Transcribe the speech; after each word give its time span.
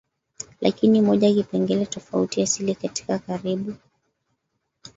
Lakini 0.61 1.01
moja 1.01 1.33
kipengele 1.33 1.85
tofauti 1.85 2.41
asili 2.41 2.75
katika 2.75 3.19
karibu 3.19 3.73